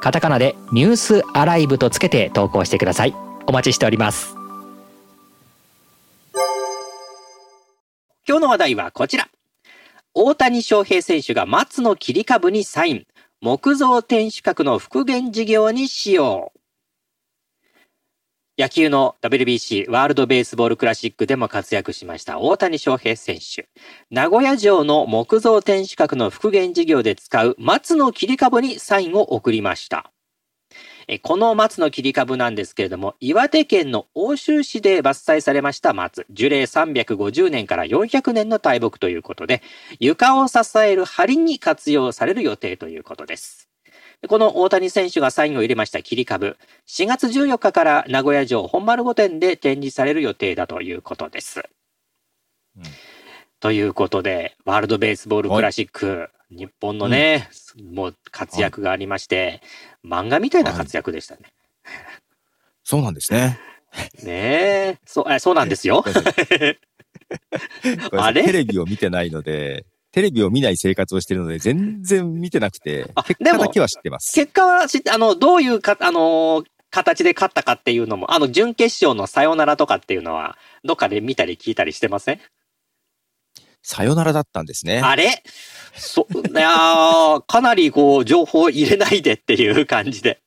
[0.00, 3.14] カタカナでニュースアライブとつけて投稿してください。
[3.46, 4.34] お待ちしております。
[8.26, 9.28] 今日の話題はこちら。
[10.14, 13.06] 大谷翔平選手が松の切り株にサイン。
[13.42, 16.52] 木造天守閣の復元事業に使用。
[18.60, 23.70] 野球の WBC ワールドベースボールクラシックでも活躍しました大谷翔平選手。
[24.10, 30.12] 名古屋城の木造天守閣の復元事業で使う松の切り株にサインを送りました。
[31.22, 39.62] この松の切り株なんですけれども、岩手県の奥州市で伐採されました松、樹齢350年から400年の大木ということで、
[40.00, 43.69] 床を支える梁に活用される予定ということです。
[44.28, 51.62] この大谷選手がサインを入れました切り株、4月14日から名古屋城本丸御殿で展示される予定だということです。
[52.76, 52.82] うん、
[53.60, 57.48] ということで、ワールドベースボールクラシック、日本のね、
[57.78, 59.62] うん、もう活躍がありまして、
[60.04, 61.42] 漫画みたいな活躍でしたね。
[62.84, 63.58] そうなんですね。
[64.22, 66.04] ねえ、そう、そうなんですよ。
[68.12, 68.44] あれ？
[68.44, 74.32] テレビを見てないので、テレビを見ない生活をしているので、 全然見てなくて、結果だけは知ってます。
[74.34, 82.40] 結果は知って、あの、どういうか、あの形で勝ったかっていうのも、あの、準決勝のさよならとかっていうのは、どっかで見たり聞いたりしてません？
[83.82, 85.00] さよならだったんですね。
[85.00, 85.42] あれ？
[85.94, 90.40] そ、いやかなりこう、情報入れないでっていう感じで。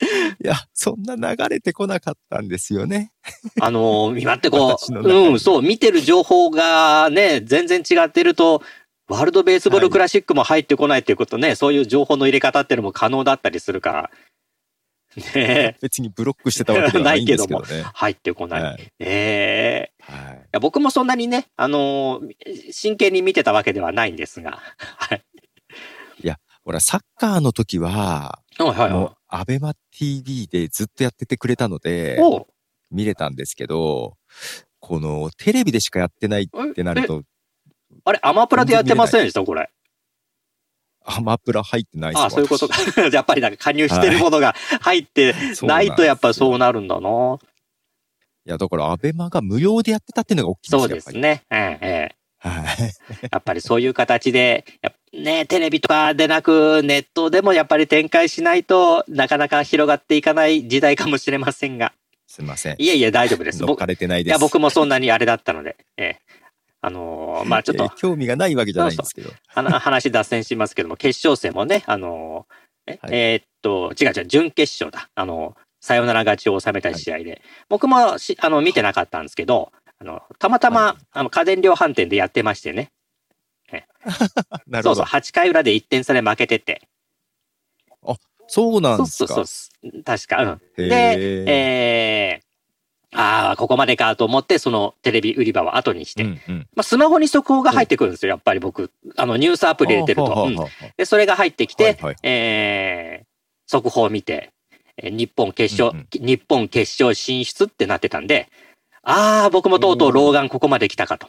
[0.42, 3.12] いや、そんな流れてこなかったんですよね。
[3.60, 8.62] あの今ってこう、うん、そう、見てる情報がね、全然違ってると、
[9.08, 14.10] ワールドベースボールクラシックも入ってこないっていうことね、はい、そういう情報の入れ方っていうのも可能だったりするから。
[15.34, 18.62] ね別にブロックしてたわけではないけども、入ってこない。
[18.62, 24.58] はい、ねえ、はい、いや僕もそんなにね、あのー、真剣に見てたわけではないんですが。
[24.78, 25.22] はい。
[26.22, 32.20] いや、俺はサッカーの時は、はいはいはい、アベマ TV でずっとやっててくれたので、
[32.92, 34.16] 見れたんですけど、
[34.78, 37.22] このテレビでしかやってないってなると。
[38.04, 39.42] あれ、アマプラでやってませんでした？
[39.42, 39.68] これ。
[41.04, 42.76] アマプラ入ってないああ、そういうことか。
[43.12, 47.08] やっぱりなんか加入してるものが 入ってないとやっぱそうなるんだな。
[47.10, 47.38] は
[48.46, 51.42] いや、だからアベマが無料でやってたっていうのが大きいですそうですね。
[51.50, 52.14] ええ。
[52.38, 52.92] はい。
[53.32, 54.64] やっぱりそういう形で、
[55.14, 61.92] ね、テレビとかでなく、ネットでもやっぱり展開しないとなかなか広がっていかない時代かもしれませんが。
[62.26, 62.76] すみません。
[62.78, 63.62] いえいえ、大丈夫です。
[63.62, 64.32] 乗っかれてないです。
[64.32, 66.20] いや、僕もそんなにあれだったので、ええ。
[66.80, 67.88] あのー、まあちょっと。
[67.96, 69.28] 興味がないわけじゃないんですけど。
[69.28, 75.08] そうそう話脱線しますけども、決勝戦もね、あのー、はい、えー、っと、違う違う、準決勝だ。
[75.14, 79.70] あのー、サヨナラ勝ちを収めた試合で、はい、僕もしあの見てなかったんですけど、
[80.00, 82.90] あの、たまたま、はい、あの、家電量販店でやってましてね。
[84.66, 84.82] なるほど。
[84.82, 86.82] そうそう、8回裏で1点差で負けてて。
[88.06, 88.16] あ、
[88.46, 89.34] そうなんですか？
[89.34, 90.02] そうそうそう。
[90.02, 90.88] 確か、うん。
[90.88, 98.90] で、えー、ああ、ここまでかと思って、そのテレビ売り場を後にして、うんうん、まあ、スマホに速報が入ってくるんですよ、やっぱり僕。
[99.16, 100.46] あの、ニュースアプリ入れてると。
[100.48, 100.56] うん、
[100.96, 103.26] で、それが入ってきて、はいはい、えー、
[103.66, 104.50] 速報を見て、
[104.96, 108.48] 日本決勝、うんうん、日本決勝進出ってなってたんで、
[109.02, 111.28] ああ、僕もとうとう老眼ここまで来たかと。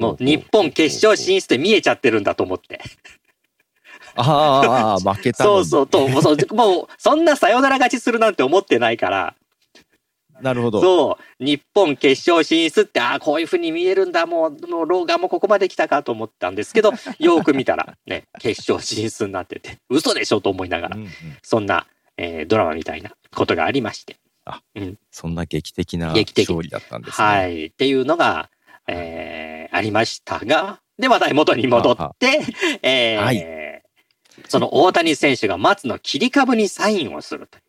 [0.00, 2.80] もう日本決勝進出で見えちゃってるんだと思って。
[4.16, 9.34] ああ、負けたそうそう、と、もう、もうそんなサヨナラ勝ちするなんて思ってないから。
[10.40, 10.80] なるほど。
[10.80, 21.10] そう、日本決勝進出って、ああ、こういうふうに見えるんだ、もう、もう老眼もここまで来たかと思ったんですけど、 よく見たら、ね、決勝進出になってて、嘘でしょと思いながら、うんうん、
[21.42, 21.86] そんな、
[22.16, 24.16] えー、ドラマみたいなことがありまして。
[24.46, 27.26] あ、うん、そんな劇的な勝利だったんですね。
[27.26, 27.66] はい。
[27.66, 28.48] っていうのが、
[28.86, 32.40] えー、ありましたが、で、話題元に戻って、
[32.82, 33.82] えー、はい、
[34.48, 37.62] その大谷選手が松の切り株にサインをするという。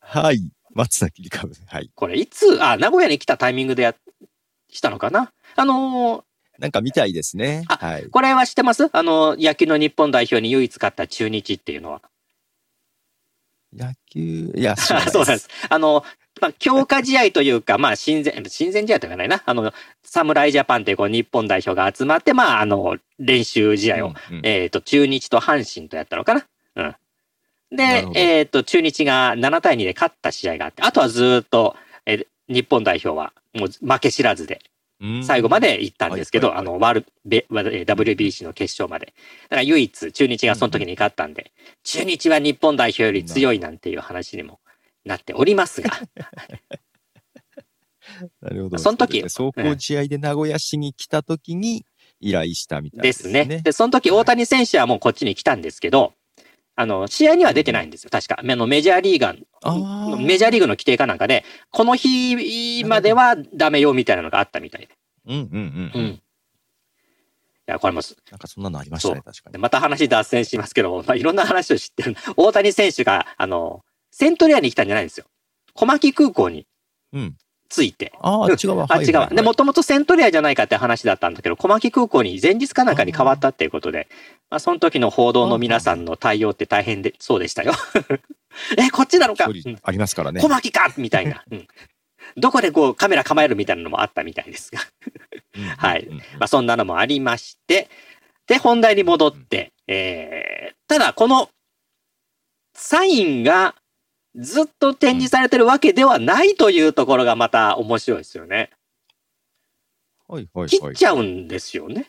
[0.00, 0.50] はい。
[0.74, 1.54] 松の切り株。
[1.66, 1.90] はい。
[1.94, 3.94] これ、いつ、あ、名古屋に来たタイミングでや、
[4.70, 5.32] したのかな？
[5.56, 6.22] あのー、
[6.58, 7.64] なんか見たいですね。
[7.68, 8.08] はい。
[8.08, 8.88] これは知ってます？
[8.92, 12.02] あの、野球の日本代表に唯一勝った中日っていうのは。
[13.72, 15.48] 野球、いや、 そうなんです。
[15.68, 16.04] あの、
[16.40, 19.42] まあ、強化試合というか、まあ、親善、親善試合とかないな。
[19.44, 26.46] あの、侍ジャパンっていうこう日本代表が集まって、まあ、あの、練習試合を、うんうん、えっ、ー、と、中日と阪神とやったのかな。
[26.76, 26.96] うん。
[27.76, 31.76] で、えっ、と、中日が7対2で勝った試合があって、あとはずっと、
[32.06, 34.60] え日本代表はもう負け知らずで、
[35.22, 39.14] 最後まで行ったんですけど、あの、ワール、WBC の決勝まで。
[39.48, 41.52] だから唯一、中日がその時に勝ったんで、
[41.84, 44.58] 中日は日本代表より強いなんていう話にも
[45.08, 45.90] なっておりますが。
[48.40, 48.78] なるほど。
[48.78, 49.22] その時。
[49.22, 51.84] 走行試合で名古屋市に来た時に
[52.20, 53.32] 依頼したみたいですね。
[53.32, 53.62] ですね。
[53.62, 56.14] で、その時大谷選手はもうこっちに来たんですけど、
[56.76, 58.38] あの、試合には出てないんですよ、確か。
[58.38, 64.88] あの、メジャーリーガー、メジャーリーグの規定かなんかで、この日まではダメよみたいなのがあったみたいで。
[65.26, 66.00] うんうんうん。
[66.00, 66.06] うん。
[66.10, 66.22] い
[67.66, 68.00] や、これも、
[68.30, 69.58] なんかそんなのありましたね、確かに。
[69.58, 72.16] また話脱線しますけど、まあ、いろんな話を知ってる。
[72.36, 73.82] 大谷選手が、あの、
[74.18, 75.26] セントレアに来たんじゃないんですよ。
[75.74, 76.66] 小牧空港に。
[77.12, 77.36] うん。
[77.68, 78.12] ついて。
[78.20, 78.84] ああ、あっち側。
[78.88, 79.28] あっち側。
[79.28, 84.08] で、もともとセントレアじゃないかって話だったんだけど、小牧空港に前日かなんかに変わったっていうことで、
[84.50, 87.74] まあ、その時の報道の皆さんの対応って大変で、そうでしたよ。
[88.76, 89.48] え、こっちなのか
[89.84, 90.40] ありますからね。
[90.40, 91.44] 小牧かみたいな。
[91.52, 91.68] うん。
[92.36, 94.80] どこでこうカメラ構えるみたいなのもあったみたいですが。
[95.76, 96.08] はい。
[96.10, 97.88] まあそんなのもありまして、
[98.48, 101.50] で、本題に戻って、えー、ただこの
[102.74, 103.76] サインが
[104.38, 108.70] ずっと展示されてるわけではないというところがまた面白いですよね。
[110.28, 110.68] はいはいはい。
[110.68, 112.06] 切っちゃうんですよね。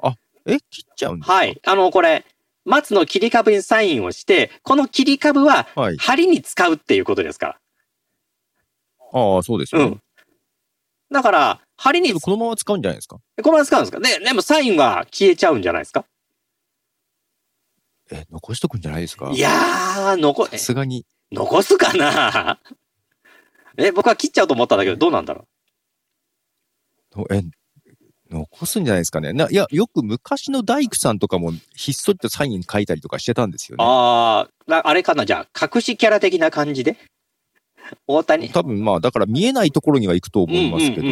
[0.00, 0.14] あ、
[0.46, 1.32] え切っちゃうんですか？
[1.34, 1.60] はい。
[1.66, 2.24] あの、これ、
[2.64, 5.66] 松の切り株にサインをして、この切り株は、
[5.98, 7.58] 針に使うっていうことですか？
[9.12, 9.20] ら。
[9.20, 9.86] ああ、そうですよ、ね。
[9.88, 10.02] うん。
[11.10, 12.12] だから、針に。
[12.18, 13.16] このまま使うんじゃないですか？
[13.16, 14.00] このまま使うんですか？
[14.00, 16.04] で、でもサインは消えちゃうんじゃないですか？
[18.12, 19.30] え、残しとくんじゃないですか？
[19.32, 21.06] いやー、残、さすがに。
[21.32, 22.58] 残すかな？
[23.78, 25.46] え、僕は切っちゃうと思ったんだけど、どうなんだろ
[27.16, 27.34] う？
[27.34, 27.42] え、
[28.30, 29.32] 残すんじゃないですかね？
[29.32, 33.84] ないや、よく昔の大工さんとかもひっそりとサイン書いたりとかしてたんですよね。
[33.86, 35.24] ああ、あれかな？
[35.24, 36.96] じゃあ、隠しキャラ的な感じで？
[38.06, 38.48] 大谷。
[38.50, 41.06] 多分まあ、だから見えないところには行くと思いますけど、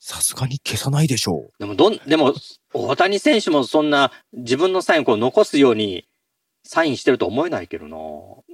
[0.00, 1.52] さすがに消さないでしょう。
[1.58, 2.34] でも、どん、でも、
[2.72, 6.06] 大谷選手もそんな自分のサインをこう残すように
[6.64, 7.86] サインしてると思えないけど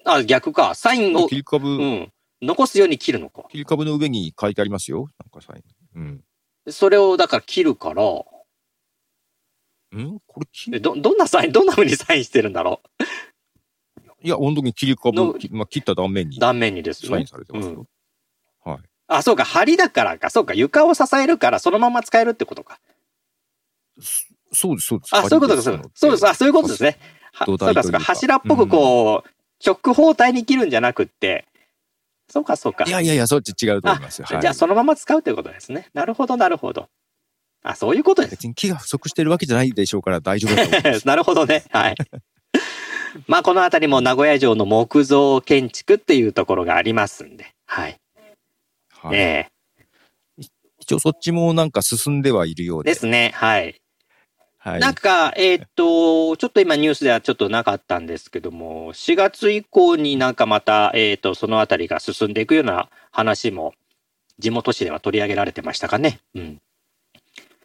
[0.04, 0.12] な。
[0.12, 0.74] あ、逆か。
[0.74, 1.28] サインを。
[1.28, 1.68] 切り株。
[1.68, 2.12] うん。
[2.42, 3.44] 残すように切るのか。
[3.48, 5.08] 切り株の上に書いてありますよ。
[5.18, 6.00] なんかサイン。
[6.00, 6.24] うん。
[6.72, 8.02] それをだから切るから。
[8.02, 8.04] ん？
[10.26, 10.80] これ切る？
[10.80, 13.04] ど、どんなサイン、どんな風にサインしてるんだろう？
[14.22, 15.14] いや、本当に切り株、
[15.52, 16.40] まあ、切った断面に。
[16.40, 17.08] 断面にですね。
[17.08, 17.86] サインされてますよ。
[18.66, 18.80] うん、はい。
[19.08, 20.30] あ、そうか、梁だからか。
[20.30, 22.78] そうか、床を支えるから、そのまま使えるってことか。
[24.52, 25.16] そうです、そうです。
[25.16, 25.70] あ、そういうことです。
[25.94, 26.28] そうです。
[26.28, 26.98] あ、そういうことですね。
[27.44, 28.00] そうか、そうか。
[28.00, 29.30] 柱っぽくこう、
[29.64, 31.46] 直方体に切るんじゃなくって、
[32.28, 32.84] そうか、そうか。
[32.84, 34.26] いやいやいや、そっち違うと思いますよ。
[34.28, 35.88] じゃあ、そのまま使うということですね。
[35.94, 36.88] なるほど、なるほど。
[37.62, 38.30] あ、そういうことです。
[38.32, 41.06] 別に木が不足してるわけじゃないでしょうから大丈夫だと思います。
[41.08, 41.64] なるほどね。
[41.70, 41.94] はい。
[43.28, 47.46] まあ、この辺りも名古屋城の木造建築っていうところがありますんで。
[47.66, 47.96] はい。
[49.02, 49.48] はい、え
[49.78, 50.46] えー、
[50.80, 52.92] 一応そっちもなんか進んではいるようで。
[52.92, 53.32] ですね。
[53.34, 53.80] はい。
[54.58, 63.74] はい、なんか、えっ、と、ちょっと今ニュースではちょっとなかったんですけども、4月以降になんかまた、えっ、と、そのあたりが進んでいくような話も、
[64.40, 66.18] 地元紙では取り上げられてましたかね。
[66.34, 66.58] うん。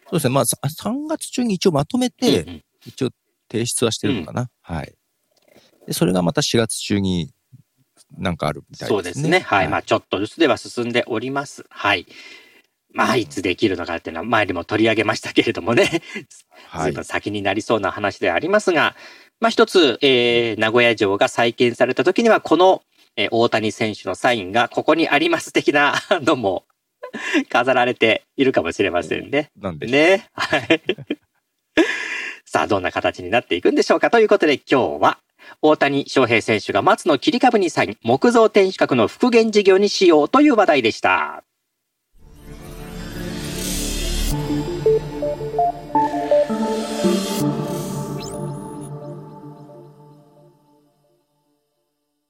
[0.05, 0.33] そうですね。
[0.35, 3.09] まあ、3月中に一応まとめて、うんうん、一応
[3.51, 4.41] 提出はしてるのかな。
[4.41, 4.93] うん、はい。
[5.87, 7.31] で、それがまた4月中に
[8.17, 8.95] なんかあるみたいですね。
[8.95, 9.39] そうですね。
[9.39, 9.59] はい。
[9.59, 11.65] はい、まあ、ちょっとずつでは進んでおります。
[11.69, 12.05] はい。
[12.93, 16.01] まあ、いつできるのかっていうのは前にも取り上げましたけれどもね、
[16.67, 18.95] はい、随分先になりそうな話ではありますが、
[19.39, 22.83] まあ一つ、えー、名古屋城が再建された時には、この、
[23.15, 26.65] えー、大谷選手のサインがここにあります的な のも
[27.49, 29.51] 飾られているかもしれませんね。
[29.57, 30.29] なんでね。
[30.33, 30.81] はい。
[32.45, 35.19] さあ、どんな形になっていくんでしょうかということで今日は、
[35.61, 41.43] 大谷翔平選手が松の切り株にサイン、木造天守閣の復元事業にしようという話題でした。